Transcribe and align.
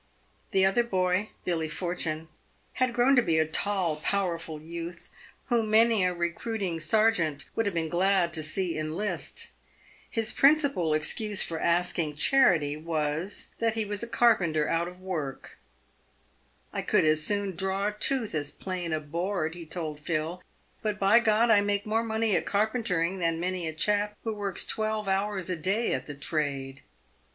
The 0.49 0.65
other 0.65 0.83
boy, 0.83 1.29
Billy 1.45 1.69
Fortune, 1.69 2.27
had 2.81 2.91
grown 2.91 3.15
to 3.15 3.21
be 3.21 3.37
a 3.37 3.45
tall, 3.45 3.97
powerful 3.97 4.59
youth, 4.59 5.11
whom 5.45 5.69
many 5.69 6.03
a 6.03 6.11
recruiting 6.11 6.79
sergeant 6.79 7.45
would 7.55 7.67
have 7.67 7.75
been 7.75 7.87
glad 7.87 8.33
to 8.33 8.41
see 8.41 8.75
enlist. 8.79 9.49
His 10.09 10.31
principal 10.33 10.95
excuse 10.95 11.43
for 11.43 11.59
asking 11.59 12.15
252 12.15 12.19
PAVED 12.19 12.19
WITH 12.19 12.83
GOLD. 12.87 12.99
charity 12.99 13.21
was, 13.21 13.49
that 13.59 13.75
he 13.75 13.85
was 13.85 14.01
a 14.01 14.07
carpenter 14.07 14.67
out 14.67 14.87
of 14.87 14.99
work." 14.99 15.59
I 16.73 16.81
could 16.81 17.05
as 17.05 17.21
soon 17.23 17.55
draw 17.55 17.89
a 17.89 17.93
tooth 17.93 18.33
as 18.33 18.49
plane 18.49 18.93
a 18.93 18.99
board," 18.99 19.53
he 19.53 19.67
told 19.67 19.99
Phil," 19.99 20.41
but, 20.81 20.97
by 20.97 21.19
G— 21.19 21.25
d, 21.25 21.29
I 21.31 21.61
make 21.61 21.85
more 21.85 22.03
money 22.03 22.35
at 22.35 22.47
carpentering 22.47 23.19
than 23.19 23.39
many 23.39 23.67
a 23.67 23.73
chap 23.75 24.17
who 24.23 24.33
works 24.33 24.65
twelve 24.65 25.07
hours 25.07 25.51
a 25.51 25.55
day 25.55 25.93
at 25.93 26.07
the 26.07 26.15
trade." 26.15 26.81